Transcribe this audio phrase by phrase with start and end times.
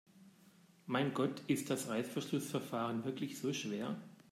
[0.87, 4.01] Mein Gott, ist das Reißverschlussverfahren wirklich so schwer?